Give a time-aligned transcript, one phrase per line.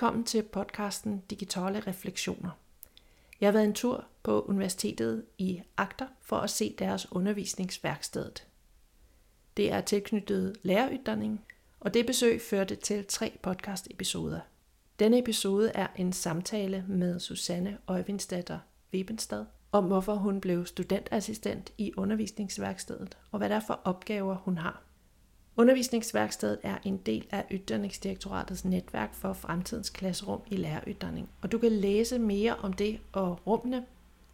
[0.00, 2.50] Velkommen til podcasten Digitale Refleksioner.
[3.40, 8.32] Jeg har været en tur på universitetet i Agder for at se deres undervisningsværksted.
[9.56, 11.44] Det er tilknyttet læreruddanning,
[11.80, 14.40] og det besøg førte til tre podcast-episoder.
[14.98, 18.58] Denne episode er en samtale med Susanne Øjvindsdatter
[18.94, 24.58] Webenstad om hvorfor hun blev studentassistent i undervisningsværkstedet og hvad der er for opgaver hun
[24.58, 24.82] har.
[25.60, 31.72] Undervisningsværkstedet er en del af Ytterningsdirektoratets netværk for fremtidens klasserum i læreruddanning, og du kan
[31.72, 33.86] læse mere om det og rummene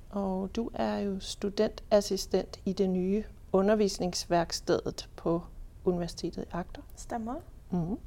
[0.10, 5.42] og du er jo studentassistent i det nye undervisningsværkstedet på
[5.86, 6.82] Universitetet i Agder.
[6.96, 7.36] Stemmer.
[7.72, 7.98] Mm.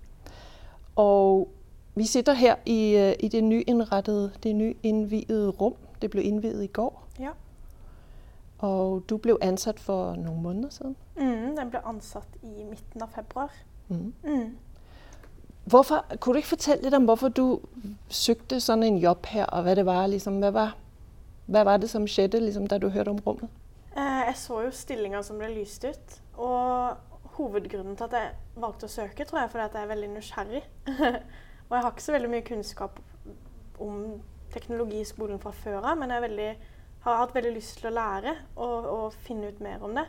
[0.96, 1.52] Og
[1.94, 5.74] vi sitter her i, øh, i det nyindrettede, det nyindviede rum.
[6.02, 7.08] Det blev indviet i går.
[7.18, 7.30] Ja.
[8.58, 10.96] Og du blev ansat for nogle måneder siden.
[11.16, 13.52] Mm, den blev ansat i midten af februar.
[13.88, 14.14] Mm.
[14.24, 14.56] Mm.
[15.64, 17.60] Hvorfor, kunne du ikke fortælle lidt om, hvorfor du
[18.08, 20.76] søgte sådan en job her, og hvad det var, ligesom, hvad var,
[21.46, 23.48] hvad var det, som skjedde, ligesom, da du hørte om rummet?
[23.96, 28.88] Eh, jeg så jo stillinger som ble lyst ut, og hovedgrunnen til at jeg valgte
[28.88, 30.62] å søke, tror jeg, fordi at jeg er veldig nysgjerrig.
[31.72, 32.98] og jeg har ikke så veldig mye kunnskap
[33.80, 34.00] om
[34.52, 36.48] teknologi i skolen fra før av, men jeg veldig,
[37.06, 40.04] har hatt veldig lyst til å lære og, og finne ut mer om det.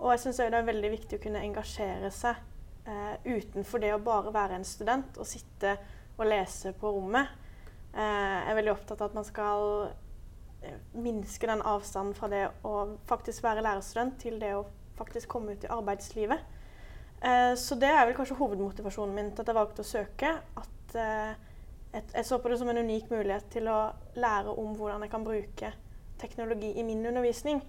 [0.00, 2.42] Og jeg syns det er veldig viktig å kunne engasjere seg
[2.90, 5.76] eh, utenfor det å bare være en student og sitte
[6.16, 7.30] og lese på rommet.
[7.94, 9.70] Eh, jeg er veldig opptatt av at man skal
[10.66, 12.76] eh, minske den avstanden fra det å
[13.06, 14.66] faktisk være lærerstudent til det å
[14.98, 16.56] faktisk komme ut i arbeidslivet.
[17.22, 20.40] Eh, så det er vel kanskje hovedmotivasjonen min til at jeg valgte å søke.
[20.58, 23.78] At eh, jeg så på det som en unik mulighet til å
[24.16, 25.72] lære om hvordan jeg kan bruke
[26.18, 27.62] teknologi i min undervisning.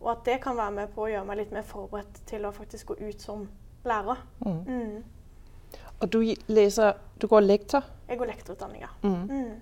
[0.00, 2.52] Og at det kan være med på å gjøre meg litt mer forberedt til å
[2.56, 3.48] faktisk gå ut som
[3.84, 4.20] lærer.
[4.44, 4.60] Mm.
[4.66, 5.02] Mm.
[6.00, 7.84] Og du leser Du går lektor?
[8.08, 8.88] Jeg går lektorutdanning, ja.
[9.02, 9.28] Mm.
[9.28, 9.60] mm.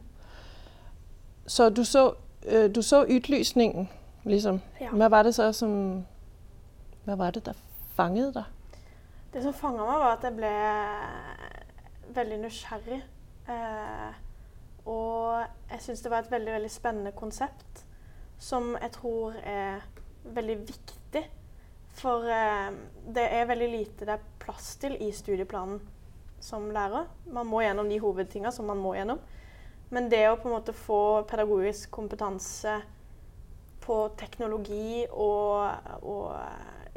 [1.46, 2.14] Så du så,
[2.46, 3.88] øh, du så utlysningen,
[4.24, 4.60] liksom.
[4.80, 4.90] Ja.
[4.90, 6.04] Hva var det så som
[7.04, 7.56] Hva var det der
[7.96, 8.44] fanget deg?
[9.32, 10.52] Det som fanga meg, var at jeg ble
[12.14, 13.00] veldig nysgjerrig.
[13.48, 14.16] Eh,
[14.88, 17.84] og jeg syns det var et veldig, veldig spennende konsept
[18.38, 19.82] som jeg tror er
[20.24, 21.24] veldig viktig.
[21.98, 22.70] For eh,
[23.14, 25.80] det er veldig lite det er plass til i studieplanen
[26.40, 27.08] som lærer.
[27.34, 29.18] Man må gjennom de hovedtinga som man må gjennom.
[29.90, 32.76] Men det å på en måte få pedagogisk kompetanse
[33.84, 36.34] på teknologi og, og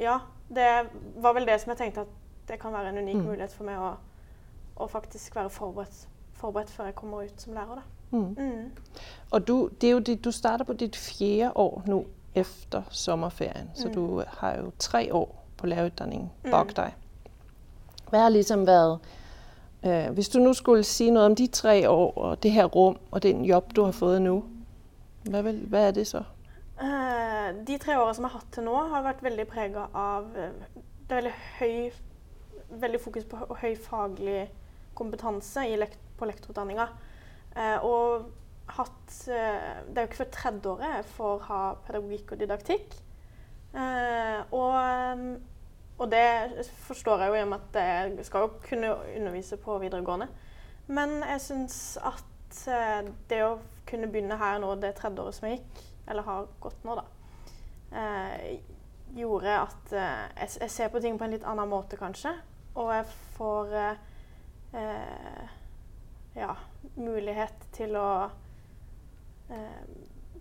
[0.01, 0.89] Ja, det
[1.23, 2.15] var vel det som jeg tenkte at
[2.49, 3.27] det kan være en unik mm.
[3.29, 3.91] mulighet for meg å,
[4.75, 7.83] å faktisk være forberedt, forberedt, før jeg kommer ut som lærer.
[8.11, 8.35] Mm.
[8.37, 8.71] Mm.
[9.31, 12.03] Og du, det er jo det, du starter på ditt fjerde år nå
[12.35, 13.93] etter sommerferien, så mm.
[13.93, 16.51] du har jo tre år på lærerutdanningen mm.
[16.51, 16.93] bak deg.
[18.09, 18.99] Hva har liksom vært
[19.83, 22.97] øh, Hvis du nå skulle si noe om de tre år og det her rom
[23.11, 24.41] og den jobb du har fått nå,
[25.29, 26.23] hva, vil, hva er det så?
[26.81, 30.31] Uh, de tre årene som jeg har hatt til nå, har vært veldig prega av
[30.35, 30.49] uh,
[31.07, 31.91] det er veldig høy
[32.81, 34.49] veldig fokus på høy faglig
[35.01, 36.87] kompetanse lekt på lektorutdanninga.
[37.57, 38.29] Eh, og
[38.77, 42.99] hatt eh, Det er jo ikke før tredjeåret jeg får ha pedagogikk og didaktikk.
[43.71, 45.35] Eh, og,
[45.97, 49.77] og, det forstår jeg jo i og med at jeg skal jo kunne undervise på
[49.83, 50.27] videregående.
[50.91, 53.55] Men jeg syns at eh, det å
[53.87, 57.05] kunne begynne her nå det tredje året som jeg gikk, eller har gått nå, da,
[57.95, 58.59] eh,
[59.15, 62.33] gjorde at eh, jeg, jeg ser på ting på en litt annen måte, kanskje.
[62.79, 63.07] Og jeg
[63.37, 64.10] får eh,
[64.71, 66.53] ja,
[66.95, 68.29] mulighet til å
[69.51, 69.83] eh,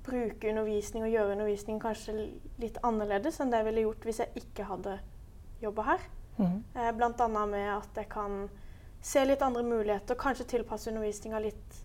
[0.07, 2.17] bruke undervisning og gjøre undervisning kanskje
[2.63, 4.97] litt annerledes enn det jeg ville gjort hvis jeg ikke hadde
[5.61, 6.11] jobba her.
[6.39, 6.59] Mm.
[6.75, 7.29] Eh, Bl.a.
[7.47, 8.45] med at jeg kan
[9.03, 11.81] se litt andre muligheter, kanskje tilpasse undervisninga litt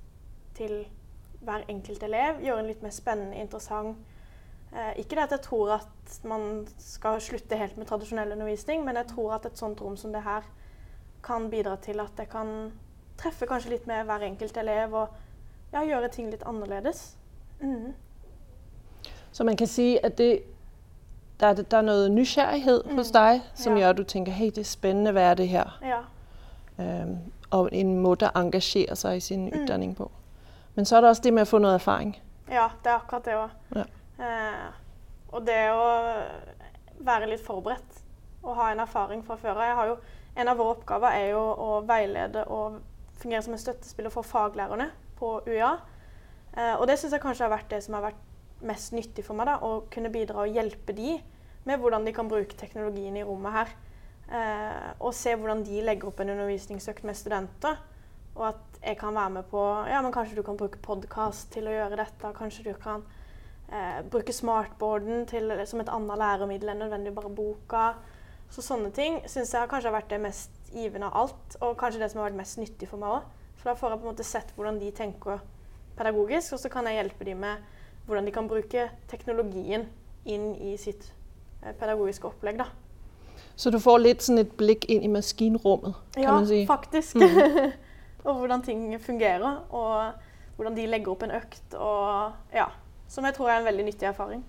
[0.56, 0.84] til
[1.46, 2.42] hver enkelt elev.
[2.44, 4.00] Gjøre den litt mer spennende, interessant.
[4.72, 9.00] Eh, ikke det at jeg tror at man skal slutte helt med tradisjonell undervisning, men
[9.00, 10.48] jeg tror at et sånt rom som det her
[11.26, 12.72] kan bidra til at jeg kan
[13.18, 15.08] treffe kanskje litt med hver enkelt elev og
[15.74, 17.16] ja, gjøre ting litt annerledes.
[17.60, 17.94] Mm.
[19.32, 20.44] Så man kan si at det,
[21.40, 22.98] der, er, der er noe nysgjerrighet mm.
[22.98, 23.80] hos deg som ja.
[23.80, 25.74] gjør at du tenker hei, det er spennende, hva er det her?
[25.84, 26.04] Ja.
[26.78, 27.18] Um,
[27.56, 29.58] og en måte å engasjere seg i sin mm.
[29.60, 30.10] utdanning på.
[30.76, 32.16] Men så er det også det med å få noe erfaring.
[32.52, 33.54] Ja, det er akkurat det òg.
[33.76, 33.86] Ja.
[34.20, 34.66] Uh,
[35.36, 35.86] og det å
[37.04, 38.04] være litt forberedt
[38.46, 39.98] og ha en erfaring fra før av.
[40.36, 42.82] En av våre oppgaver er jo å veilede og
[43.22, 44.90] fungere som en støttespiller for faglærerne
[45.20, 45.72] på UiA.
[46.56, 48.22] Eh, og det syns jeg kanskje har vært det som har vært
[48.66, 49.48] mest nyttig for meg.
[49.48, 51.18] da, Å kunne bidra og hjelpe de
[51.66, 53.76] med hvordan de kan bruke teknologien i rommet her.
[54.26, 57.80] Eh, og se hvordan de legger opp en undervisningsøkt med studenter.
[58.36, 61.70] Og at jeg kan være med på Ja, men kanskje du kan bruke podkast til
[61.70, 62.34] å gjøre dette.
[62.36, 63.06] Kanskje du kan
[63.72, 67.86] eh, bruke smartboarden til, som et annet læremiddel enn nødvendig bare boka.
[68.54, 71.58] Så sånne ting syns jeg kanskje har vært det mest givende av alt.
[71.62, 73.28] Og kanskje det som har vært mest nyttig for meg òg.
[73.60, 75.44] For da får jeg på en måte sett hvordan de tenker
[75.98, 77.64] pedagogisk, og så kan jeg hjelpe dem med
[78.06, 79.88] hvordan de kan bruke teknologien
[80.26, 81.08] inn i sitt
[81.64, 82.60] eh, pedagogiske opplegg.
[82.60, 82.68] da.
[83.56, 86.62] Så du får litt sånn et blikk inn i maskinrommet, kan ja, man si?
[86.64, 87.16] Ja, faktisk.
[87.16, 87.72] Mm.
[88.28, 91.64] og hvordan ting fungerer, og hvordan de legger opp en økt.
[91.74, 92.68] Og, ja,
[93.08, 94.44] som jeg tror er en veldig nyttig erfaring.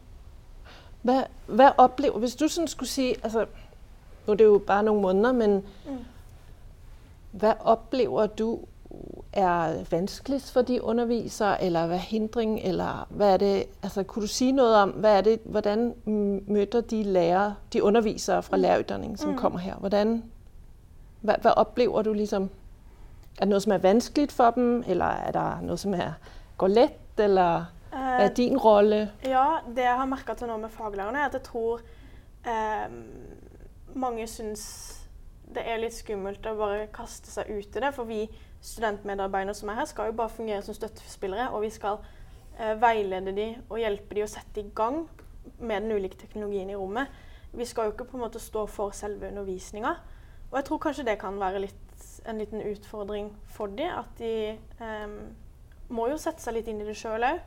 [1.07, 3.45] Hva, hva opplever Hvis du sånn skulle si altså,
[4.27, 5.99] Nå er det jo bare noen måneder, men mm.
[7.33, 8.59] hva opplever du
[9.33, 14.27] er vanskeligst for de undervisere, eller hva hindring, eller hvad er det altså, Kunne du
[14.27, 15.95] sige noget om hvad er det, hvordan
[16.47, 18.61] møter de lærere, de undervisere fra mm.
[18.63, 19.37] læreruddanningen, som mm.
[19.37, 19.75] kommer her?
[19.75, 20.25] Hvordan,
[21.21, 22.51] hva, hvad opplever du ligesom?
[23.39, 26.13] Er det noe som er vanskelig for dem, eller er det noe som er,
[26.57, 29.11] går lett, eller hva er din rolle?
[29.25, 31.81] Ja, det jeg har merket til nå med faglærerne, er at jeg tror
[32.47, 32.89] eh,
[33.97, 34.65] mange syns
[35.55, 37.93] det er litt skummelt å bare kaste seg ut i det.
[37.95, 38.25] For vi
[38.61, 41.51] studentmedarbeidere som er her, skal jo bare fungere som støttespillere.
[41.55, 42.01] Og vi skal
[42.59, 45.05] eh, veilede de og hjelpe de å sette i gang
[45.59, 47.13] med den ulike teknologien i rommet.
[47.57, 49.95] Vi skal jo ikke på en måte stå for selve undervisninga.
[50.51, 51.83] Og jeg tror kanskje det kan være litt,
[52.27, 55.17] en liten utfordring for de, at de eh,
[55.89, 57.41] må jo sette seg litt inn i det sjøl òg.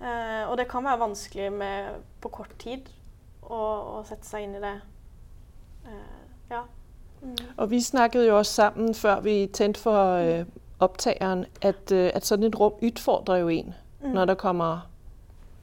[0.00, 2.88] Eh, og det kan være vanskelig med, på kort tid
[3.42, 4.76] å, å sette seg inn i det.
[5.90, 6.62] Eh, ja.
[7.22, 7.36] Mm.
[7.56, 10.44] Og vi snakket jo også sammen før vi tente for øh,
[10.80, 14.12] opptakeren, at, øh, at sånn et rom utfordrer jo en mm.
[14.14, 14.86] når det kommer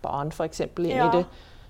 [0.01, 0.61] barn f.eks.
[0.61, 1.07] inn ja.
[1.07, 1.25] i det.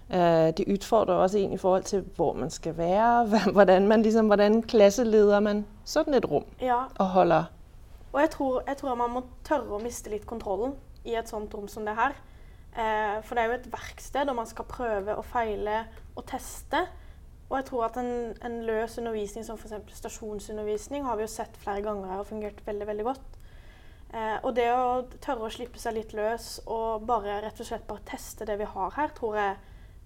[0.07, 3.25] Uh, det utfordrer også en i forhold til hvor man skal være,
[3.55, 6.85] hvordan, man, liksom, hvordan klasseleder man sånn et rom ja.
[6.95, 7.49] og holder
[8.13, 11.51] Og jeg tror, jeg tror, man må tørre å miste litt kontrollen i et sånt
[11.53, 12.15] rom som det her.
[12.71, 15.83] Uh, for det er jo et verksted, og man skal prøve og feile
[16.15, 16.85] og teste.
[17.47, 18.11] Og jeg tror at en,
[18.43, 19.95] en løs undervisning som f.eks.
[20.01, 23.37] stasjonsundervisning har vi jo sett flere ganger her og fungert veldig veldig godt.
[24.13, 27.87] Eh, og det å tørre å slippe seg litt løs og bare rett og slett
[27.87, 29.55] bare teste det vi har her, tror jeg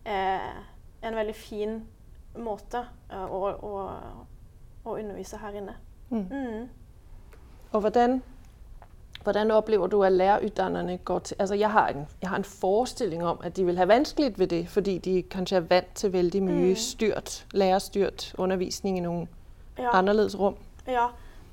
[0.09, 0.61] er
[1.05, 1.79] en veldig fin
[2.41, 3.73] måte eh, å, å,
[4.85, 5.75] å, undervise her inne.
[6.09, 6.25] Mm.
[6.29, 6.69] Mm.
[7.71, 8.19] Og hvordan
[9.23, 13.23] hvordan opplever du at lærerutdannerne går til Altså, jeg har, en, jeg har en forestilling
[13.25, 16.43] om at de vil ha vanskelig ved det, fordi de kanskje er vant til veldig
[16.43, 16.75] mye mm.
[16.75, 19.29] styrt, lærerstyrt undervisning i noen
[19.77, 19.89] ja.
[19.93, 20.57] annerledes rom.
[20.87, 21.07] Ja,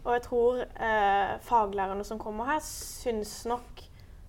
[0.05, 3.85] og jeg tror eh, faglærerne som kommer her, syns nok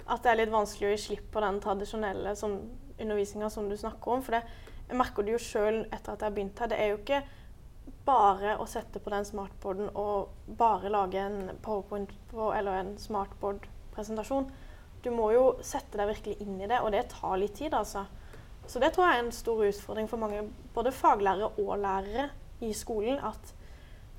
[0.10, 2.58] at det er litt vanskelig å gi slipp på den tradisjonelle sånn,
[3.00, 4.24] undervisninga som du snakker om.
[4.26, 4.42] For det,
[4.90, 6.72] jeg merker du jo sjøl etter at jeg har begynt her.
[6.72, 7.22] Det er jo ikke
[8.10, 14.50] bare å sette på den smartboarden og bare lage en powerpoint på, eller en smartboard-presentasjon.
[15.04, 18.08] Du må jo sette deg virkelig inn i det, og det tar litt tid, altså.
[18.70, 20.44] Så det tror jeg er en stor utfordring for mange,
[20.76, 22.28] både faglærere og lærere
[22.66, 23.18] i skolen.
[23.24, 23.54] At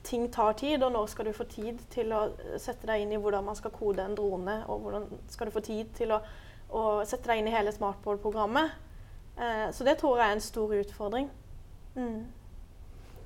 [0.06, 2.25] ting tar tid, og når skal du få tid til å
[2.59, 5.62] sette deg inn i hvordan man skal kode en drone, og hvordan skal du få
[5.66, 6.23] tid til å,
[6.73, 8.75] å sette deg inn i hele smartboard-programmet.
[9.37, 11.30] Eh, så det tror jeg er en stor utfordring.
[11.94, 12.20] Mm.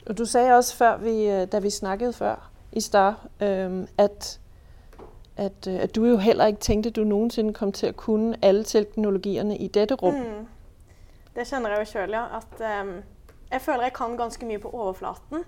[0.06, 4.40] Og du sagde også før vi, øh, da vi snakket før i start, øh, at,
[5.37, 8.64] at, øh, at, du jo heller ikke tenkte du noensinne kom til å kunne alle
[8.64, 10.14] teknologiene i dette rom.
[10.14, 10.46] Mm.
[11.34, 12.25] Det kjenner jeg jo sjøl, ja.
[12.37, 12.61] At
[13.50, 15.44] jeg føler jeg kan ganske mye på overflaten.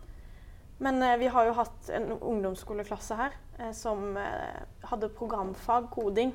[0.79, 3.37] Men uh, vi har jo hatt en ungdomsskoleklasse her
[3.73, 4.17] som
[4.85, 6.35] hadde programfag, koding.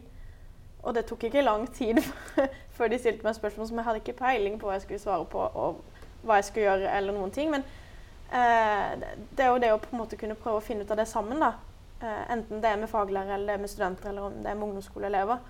[0.83, 1.99] Og det tok ikke lang tid
[2.77, 5.25] før de stilte meg spørsmål som jeg hadde ikke peiling på hva jeg skulle svare
[5.25, 5.83] på, og
[6.23, 7.51] hva jeg skulle gjøre, eller noen ting.
[7.51, 7.67] Men
[8.31, 11.07] det er jo det å på en måte kunne prøve å finne ut av det
[11.09, 11.39] sammen.
[11.39, 11.53] da.
[12.01, 14.55] Eh, enten det er med faglærere, eller det er med studenter eller om det er
[14.55, 15.41] med ungdomsskoleelever.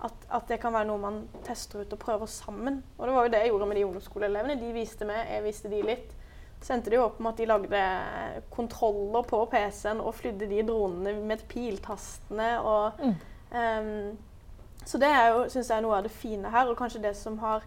[0.00, 2.80] At, at, det kan være noe man tester ut og prøver sammen.
[2.96, 4.56] Og det var jo det jeg gjorde med de ungdomsskoleelevene.
[4.60, 6.16] De viste meg, jeg viste de litt.
[6.60, 7.84] Så endte det jo opp med at de lagde
[8.52, 12.56] kontroller på PC-en og flydde de dronene med piltastene.
[12.60, 13.04] og...
[13.04, 13.14] Mm.
[13.50, 14.18] Um,
[14.86, 17.12] så det er jo, synes jeg er noe av det fine her, og kanskje det
[17.18, 17.66] som har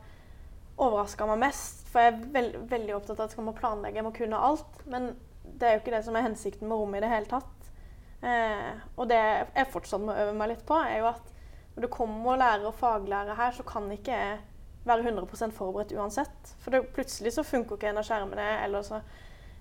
[0.81, 1.82] overraska meg mest.
[1.93, 4.79] For jeg er veld, veldig opptatt av at jeg må planlegge, jeg må kunne alt.
[4.89, 5.11] Men
[5.43, 7.69] det er jo ikke det som er hensikten med rommet i det hele tatt.
[8.23, 11.29] Eh, og det jeg fortsatt må øve meg litt på, er jo at
[11.75, 14.39] når det kommer lærere og faglærere her, så kan ikke jeg
[14.87, 16.55] være 100% forberedt uansett.
[16.63, 19.01] For det, plutselig så funker ikke en av skjermene, eller så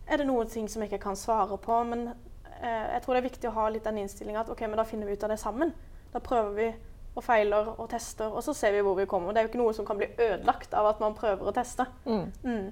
[0.07, 1.83] er det noen ting som jeg ikke kan svare på.
[1.89, 4.81] Men eh, jeg tror det er viktig å ha litt den innstillinga at OK, men
[4.81, 5.75] da finner vi ut av det sammen.
[6.13, 6.71] Da prøver vi
[7.17, 9.33] og feiler og tester, og så ser vi hvor vi kommer.
[9.33, 11.85] Det er jo ikke noe som kan bli ødelagt av at man prøver å teste.
[12.07, 12.33] Mm.
[12.43, 12.71] Mm.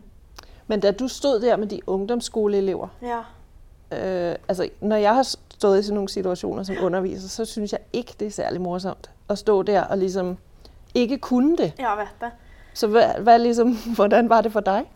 [0.66, 3.18] Men da du stod der med de ungdomsskoleelever, Ja.
[3.92, 8.14] øh, altså når jeg har stået i sånne situasjoner som underviser, så synes jeg ikke,
[8.20, 10.36] det er særlig morsomt å stå der og liksom
[10.94, 11.72] ikke kunne det.
[11.78, 12.30] ja, vet det.
[12.74, 14.86] Så hva, hva, liksom, hvordan var det for deg?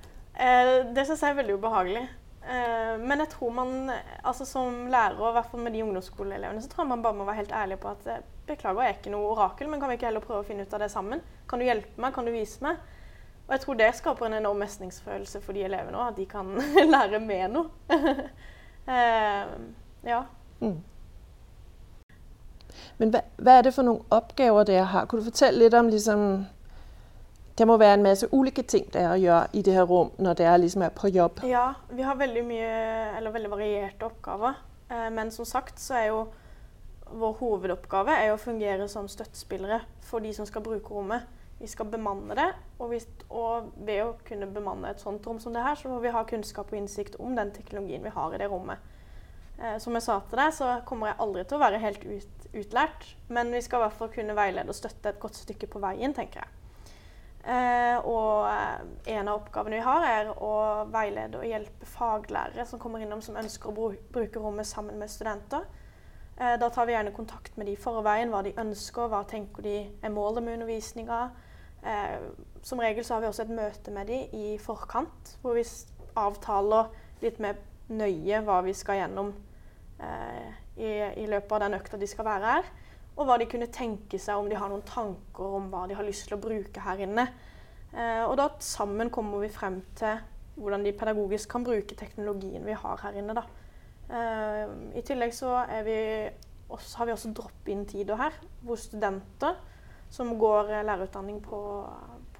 [0.40, 2.08] Eh, det syns jeg er veldig ubehagelig.
[2.44, 3.90] Eh, men jeg tror man,
[4.24, 7.16] altså som lærer, og i hvert fall med de ungdomsskoleelevene, så tror jeg man bare
[7.16, 9.88] må være helt ærlig på at eh, beklager, jeg er ikke noe orakel, men kan
[9.88, 11.22] vi ikke heller prøve å finne ut av det sammen?
[11.48, 12.12] Kan du hjelpe meg?
[12.14, 12.82] Kan du vise meg?
[13.46, 16.52] Og jeg tror det skaper en enorm mestringsfølelse for de elevene òg, at de kan
[16.94, 17.68] lære med noe.
[18.88, 19.54] uh,
[20.12, 20.20] ja.
[20.60, 20.82] Mm.
[22.98, 25.08] Men hva, hva, er det for noen oppgaver dere har?
[25.08, 26.44] Kunne du fortelle litt om, ligesom,
[27.58, 30.58] der må være en masse ulike ting, der gjøre i det her rom når dere
[30.58, 31.44] liksom er på jobb.
[31.46, 32.70] Ja, vi har veldig mye,
[33.18, 34.58] eller veldig varierte oppgaver.
[34.90, 36.24] Eh, Men som sagt så er jo
[37.14, 41.28] vår hovedoppgave er å fungere som støttespillere for de som skal bruke rommet.
[41.60, 42.98] Vi skal bemanne det, og, vi,
[43.30, 46.24] og ved å kunne bemanne et sånt rom som det her, så må vi ha
[46.26, 48.82] kunnskap og innsikt om den teknologien vi har i det rommet.
[49.60, 52.50] Eh, som jeg sa til deg, så kommer jeg aldri til å være helt ut,
[52.50, 55.82] utlært, men vi skal i hvert fall kunne veilede og støtte et godt stykke på
[55.86, 56.63] veien, tenker jeg.
[57.44, 60.52] Eh, og eh, en av oppgavene vi har, er å
[60.88, 65.66] veilede og hjelpe faglærere som kommer innom som ønsker å bruke rommet sammen med studenter.
[66.38, 69.66] Eh, da tar vi gjerne kontakt med de i forveien, hva de ønsker, hva tenker
[69.66, 71.20] de er målet med undervisninga.
[71.84, 72.16] Eh,
[72.64, 75.66] som regel så har vi også et møte med de i forkant, hvor vi
[76.16, 76.88] avtaler
[77.20, 77.60] litt mer
[77.92, 79.34] nøye hva vi skal gjennom
[80.00, 80.48] eh,
[80.80, 82.72] i, i løpet av den økta de skal være her
[83.14, 86.06] og hva de kunne tenke seg, om de har noen tanker om hva de har
[86.06, 87.28] lyst til å bruke her inne.
[87.94, 90.18] Eh, og da sammen kommer vi frem til
[90.58, 93.44] hvordan de pedagogisk kan bruke teknologien vi har her inne.
[94.10, 95.98] Eh, I tillegg så vi
[96.68, 99.58] også, har vi også drop-in-tider her, hvor studenter
[100.10, 101.60] som går eh, lærerutdanning på,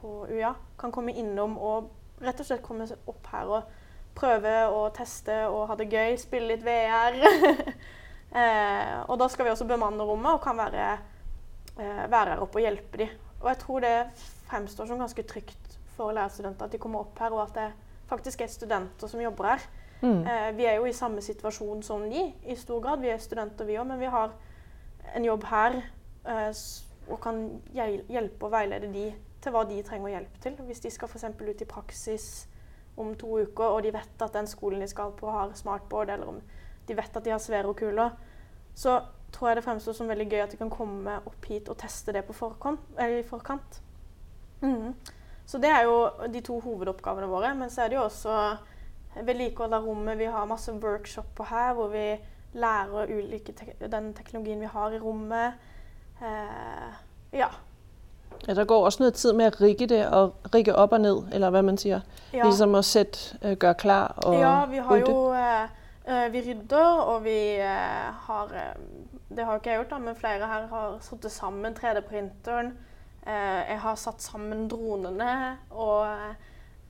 [0.01, 1.91] på UiA, kan komme innom og
[2.25, 3.73] rett og slett komme opp her og
[4.15, 7.19] prøve å teste og ha det gøy, spille litt VR.
[8.35, 10.99] Eh, og da skal vi også bemanne rommet og kan være,
[11.79, 13.09] eh, være her oppe og hjelpe dem.
[13.41, 13.95] Og jeg tror det
[14.49, 17.73] fremstår som ganske trygt for lærerstudenter at de kommer opp her, og at det
[18.11, 19.67] faktisk er studenter som jobber her.
[20.03, 20.27] Mm.
[20.27, 23.01] Eh, vi er jo i samme situasjon som de i stor grad.
[23.01, 24.35] Vi er studenter vi òg, men vi har
[25.15, 25.79] en jobb her
[26.27, 26.51] eh,
[27.09, 29.07] og kan hjelpe og veilede de
[29.45, 30.59] til hva de trenger hjelp til.
[30.67, 31.25] Hvis de skal f.eks.
[31.41, 32.49] ut i praksis
[32.97, 36.27] om to uker, og de vet at den skolen de skal på har smartboard, eller
[36.27, 36.41] om
[36.89, 38.11] de vet at de har sfærokuler,
[38.75, 39.01] så
[39.33, 42.13] tror jeg det fremstår som veldig gøy at de kan komme opp hit og teste
[42.13, 42.81] det på forkant.
[43.27, 43.81] Forkant.
[44.61, 44.95] Mm.
[45.47, 47.55] Så det er jo de to hovedoppgavene våre.
[47.55, 48.57] Men så er det jo også
[49.23, 50.19] vedlikehold av rommet.
[50.19, 52.07] Vi har masse workshoper her hvor vi
[52.55, 55.53] lærer ulike te den teknologien vi har i rommet.
[56.23, 56.95] Eh,
[57.33, 57.47] ja.
[58.49, 61.23] Ja, der går også noget tid med at rigge det og rigge opp og ned,
[61.33, 62.01] eller hva man sier.
[62.33, 62.43] ja.
[62.45, 65.11] Ligesom at sætte, øh, gøre klar og Ja, vi har rydde.
[65.11, 65.69] jo eh,
[66.05, 68.81] Vi rydder, og vi eh, har eh,
[69.33, 72.75] Det har ikke jeg gjort, da, men flere her har satt sammen 3D-printeren.
[73.25, 76.35] Eh, jeg har satt sammen dronene, og eh,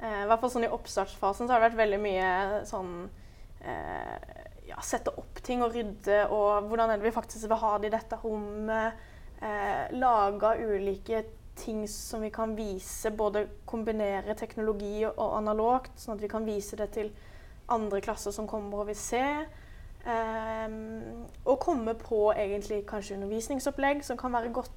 [0.03, 2.33] i hvert fall sånn i oppstartsfasen så har det vært veldig mye
[2.67, 2.91] sånn
[3.63, 7.75] eh, Ja, sette opp ting og rydde, og hvordan er det vi faktisk vil ha
[7.79, 9.07] det i dette rommet.
[9.39, 11.23] Eh, Laga ulike
[11.55, 16.81] ting som vi kan vise, både kombinere teknologi og analogt, sånn at vi kan vise
[16.81, 17.13] det til
[17.69, 19.25] andre klasser som kommer og vil se.
[20.05, 24.73] Um, og komme på egentlig kanskje undervisningsopplegg som kan være godt,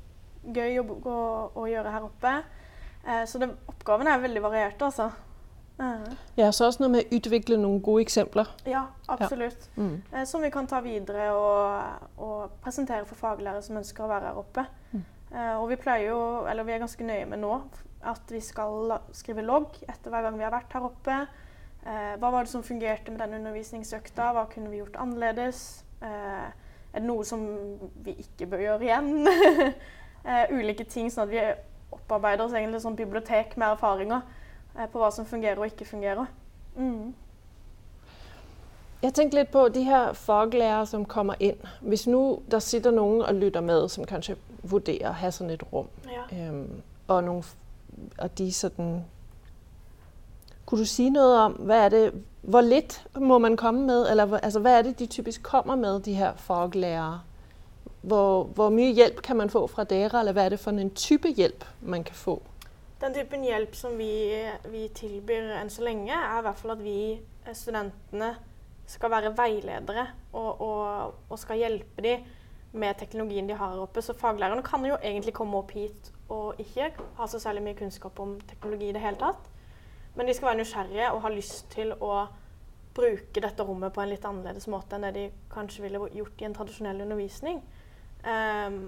[0.55, 1.15] gøy å, å,
[1.51, 2.35] å gjøre her oppe.
[3.03, 5.09] Uh, så det, oppgavene er veldig varierte, altså.
[5.77, 6.07] Uh.
[6.39, 8.53] Ja, så også noe med å utvikle noen gode eksempler.
[8.65, 9.67] ja, absolutt.
[9.75, 9.97] Mm.
[10.13, 14.31] Uh, som vi kan ta videre og, og presentere for faglærere som ønsker å være
[14.31, 14.63] her oppe.
[14.93, 15.05] Mm.
[15.59, 17.51] Og vi pleier jo, eller vi er ganske nøye med nå,
[18.07, 21.17] at vi skal skrive logg etter hver gang vi har vært her oppe.
[21.87, 24.31] Eh, hva var det som fungerte med den undervisningsøkta?
[24.35, 25.85] Hva kunne vi gjort annerledes?
[26.03, 26.47] Eh,
[26.93, 27.45] er det noe som
[28.03, 29.29] vi ikke bør gjøre igjen?
[30.27, 31.45] eh, ulike ting, sånn at vi
[31.95, 34.25] opparbeider oss egentlig sånn bibliotek med erfaringer
[34.91, 36.27] på hva som fungerer og ikke fungerer.
[36.75, 37.15] Mm.
[39.01, 41.57] Jeg tenkte litt på de her faglærere, som kommer inn.
[41.81, 45.63] Hvis nå der sitter noen og lytter med, som kanskje vurderer å ha sånn et
[45.71, 46.25] rom, Ja.
[46.31, 47.43] øhm, og, noen,
[48.17, 49.05] og de sådan...
[50.67, 51.53] Kunne du sige noget om,
[51.91, 55.75] det, hvor lidt må man komme med, eller altså, hvad er det, de typisk kommer
[55.75, 57.21] med, de her faglærere?
[58.01, 60.89] Hvor, hvor mye hjælp kan man få fra dere, eller hvad er det for en
[60.89, 62.41] type hjælp, man kan få?
[63.01, 64.31] Den typen hjelp som vi,
[64.71, 68.35] vi tilbyr enn så lenge, er i hvert fall at vi eh, studentene
[68.87, 72.19] skal være veiledere og, og, og skal hjelpe dem
[72.71, 74.01] med teknologien de har oppe.
[74.01, 78.19] Så faglærerne kan jo egentlig komme opp hit og ikke ha så særlig mye kunnskap
[78.19, 79.53] om teknologi i det hele tatt.
[80.17, 82.13] Men de skal være nysgjerrige og ha lyst til å
[82.97, 86.47] bruke dette rommet på en litt annerledes måte enn det de kanskje ville gjort i
[86.47, 87.59] en tradisjonell undervisning.
[88.25, 88.79] Um,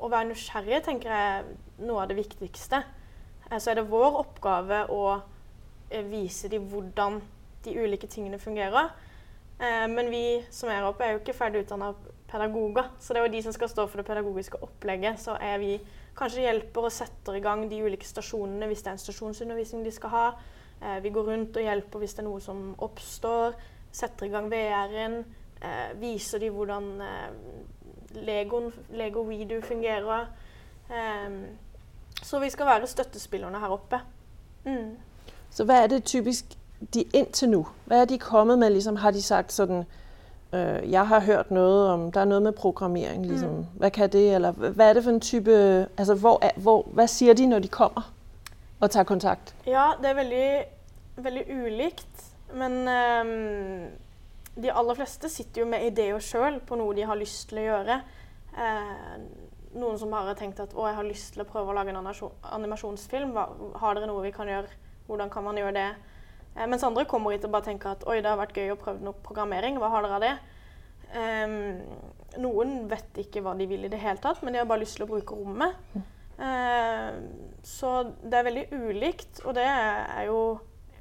[0.00, 1.50] å være nysgjerrig tenker jeg er
[1.84, 2.80] noe av det viktigste.
[3.50, 7.20] Uh, så er det vår oppgave å uh, vise dem hvordan
[7.66, 8.94] de ulike tingene fungerer.
[9.60, 11.92] Uh, men vi som er oppe, er jo ikke ferdig utdanna
[12.30, 12.88] pedagoger.
[12.98, 15.20] Så det er jo de som skal stå for det pedagogiske opplegget.
[15.20, 15.74] Så er vi
[16.16, 19.92] kanskje hjelper og setter i gang de ulike stasjonene hvis det er en stasjonsundervisning de
[19.94, 20.24] skal ha.
[20.82, 23.56] Eh, vi går rundt og hjelper hvis det er noe som oppstår.
[23.92, 25.18] Setter i gang VR-en.
[25.60, 30.26] Eh, viser de hvordan eh, Legoen, Lego WeDo fungerer.
[32.22, 34.00] så vi skal være støttespillerne her oppe.
[34.64, 34.96] Mm.
[35.50, 36.44] Så hva er det typisk
[36.94, 38.70] de inntil nå Hva er de kommet med?
[38.70, 39.84] Liksom, har de sagt sånn
[40.52, 43.26] Jeg har hørt noe om Det er noe med programmering.
[43.26, 43.50] Liksom.
[43.50, 43.66] Mm.
[43.78, 44.34] Hva kan det?
[44.34, 45.52] Eller hva er det for en type
[45.96, 48.10] altså, hvor, hvor, Hva sier de når de kommer?
[48.80, 49.54] Og ta kontakt?
[49.68, 50.50] Ja, det er veldig,
[51.20, 52.26] veldig ulikt.
[52.56, 53.90] Men um,
[54.60, 57.66] de aller fleste sitter jo med ideer sjøl på noe de har lyst til å
[57.68, 58.00] gjøre.
[58.56, 59.16] Uh,
[59.78, 61.92] noen som bare har tenkt at å, jeg har lyst til å prøve å lage
[61.92, 63.36] en animasjonsfilm.
[63.78, 64.80] Har dere noe vi kan gjøre?
[65.06, 65.90] Hvordan kan man gjøre det?
[66.56, 68.80] Uh, mens andre kommer hit og bare tenker at oi, det har vært gøy å
[68.80, 69.78] prøve noe programmering.
[69.78, 70.34] Hva har dere av det?
[71.10, 71.54] Um,
[72.38, 74.98] noen vet ikke hva de vil i det hele tatt, men de har bare lyst
[74.98, 75.78] til å bruke rommet.
[76.40, 77.18] Uh,
[77.62, 80.58] så det er veldig ulikt, og det er jo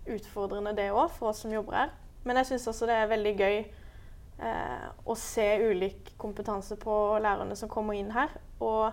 [0.10, 1.94] utfordrende det òg for oss som jobber her.
[2.24, 7.56] Men jeg syns også det er veldig gøy eh, å se ulik kompetanse på lærerne
[7.56, 8.34] som kommer inn her.
[8.60, 8.89] Og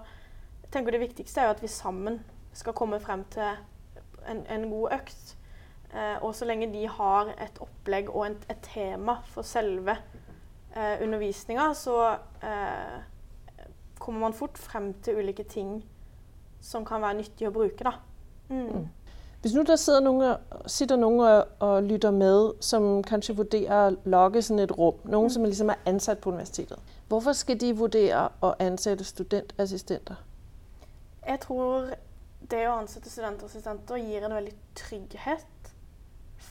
[0.62, 2.20] jeg tenker det viktigste er jo at vi sammen
[2.56, 3.56] skal komme frem til
[4.26, 5.34] en, en god økt.
[5.94, 9.96] Eh, og så lenge de har et opplegg og en, et tema for selve
[10.74, 11.98] eh, undervisninga, så
[12.42, 12.96] eh,
[13.98, 15.78] kommer man fort frem til ulike ting
[16.60, 17.92] som kan være nyttig å bruke.
[18.48, 18.62] Mm.
[18.62, 18.86] mm.
[19.40, 24.10] Hvis nu der sitter noen, sitter noen og, og, lytter med, som kanskje vurderer å
[24.10, 25.34] lage sånn et rom, noen mm.
[25.36, 30.18] som liksom er ansatt på universitetet, hvorfor skal de vurdere å ansette studentassistenter?
[31.26, 31.92] Jeg tror
[32.50, 35.70] det å ansette studentassistenter gir en veldig trygghet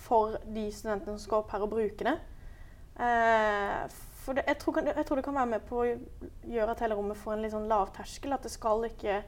[0.05, 2.15] for de studentene som skal opp her og bruke det.
[2.95, 3.85] Eh,
[4.25, 5.87] for det, jeg, tror, jeg, tror, det kan være med på å
[6.49, 8.33] gjøre at hele rommet får en litt sånn lavterskel.
[8.33, 9.19] At det skal ikke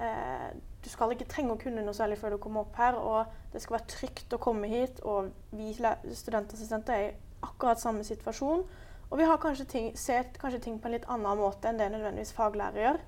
[0.00, 0.48] Eh,
[0.84, 2.98] du skal ikke trenge å kunne noe særlig før du kommer opp her.
[3.00, 5.00] Og det skal være trygt å komme hit.
[5.08, 7.14] Og vi studentassistenter er i
[7.46, 8.64] akkurat samme situasjon.
[9.06, 11.92] Og vi har kanskje ting, ser kanskje ting på en litt annen måte enn det
[11.94, 13.00] nødvendigvis faglærer gjør.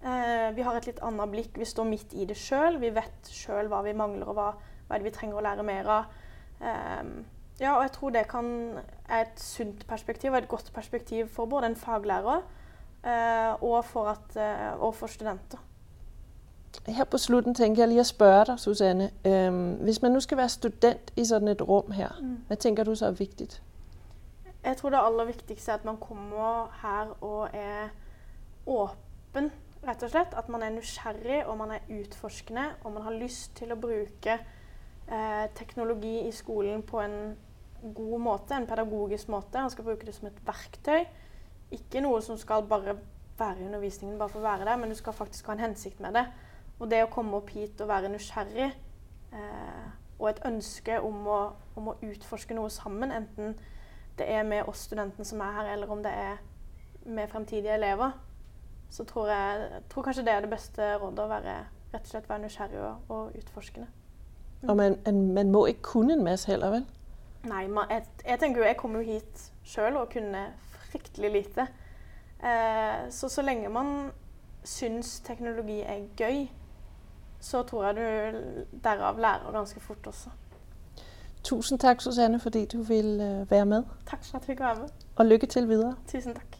[0.00, 1.58] Eh, vi har et litt annet blikk.
[1.60, 2.80] Vi står midt i det sjøl.
[2.80, 4.48] Vi vet sjøl hva vi mangler, og hva,
[4.88, 6.18] hva vi trenger å lære mer av.
[6.60, 7.12] Eh,
[7.60, 8.46] ja, og jeg tror det kan,
[9.08, 12.38] er et sunt perspektiv og et godt perspektiv for både en faglærer
[13.04, 15.60] eh, og, for at, eh, og for studenter.
[16.86, 19.10] Her på slutten tenker jeg lige at spørre deg, Susanne.
[19.26, 22.36] Øhm, hvis man nå skal være student i sånn et rom her, mm.
[22.48, 23.48] hva tenker du så er viktig?
[24.64, 27.90] Jeg tror det aller viktigste er at man kommer her og er
[28.66, 29.50] åpen,
[29.86, 30.34] rett og slett.
[30.36, 34.36] At man er nysgjerrig og man er utforskende og man har lyst til å bruke
[34.36, 37.16] eh, teknologi i skolen på en
[37.94, 39.58] god måte, en pedagogisk måte.
[39.58, 41.06] Man skal bruke det som et verktøy.
[41.72, 42.98] Ikke noe som skal bare
[43.40, 46.00] være i undervisningen bare for å være der, men du skal faktisk ha en hensikt
[46.04, 46.26] med det.
[46.80, 48.70] Og det å komme opp hit og være nysgjerrig
[49.36, 49.88] eh,
[50.20, 51.40] og et ønske om å,
[51.76, 53.54] om å, utforske noe sammen, enten
[54.18, 56.40] det er med oss studentene som er her, eller om det er
[57.08, 58.12] med fremtidige elever,
[58.90, 61.24] så tror jeg tror kanskje det er det beste rådet.
[61.24, 61.56] Å være,
[61.94, 63.88] rett og slett være nysgjerrig og, og utforskende.
[64.60, 64.70] Mm.
[64.70, 64.96] Og man,
[65.34, 66.88] man, må ikke kunne en masse heller, vel?
[67.48, 70.50] Nei, man, jeg, jeg, tenker jo Jeg kom jo hit sjøl og kunne
[70.90, 71.68] fryktelig lite.
[72.44, 74.10] Eh, så så lenge man
[74.64, 76.48] syns teknologi er gøy,
[77.40, 78.38] så tror jeg du
[78.84, 80.28] derav lærer ganske fort også.
[81.42, 83.82] Tusen takk, Susanne, fordi du vil øh, være med.
[84.06, 84.88] Takk for at jeg fikk være med.
[85.16, 85.94] Og lykke til videre.
[86.08, 86.56] Tusen takk.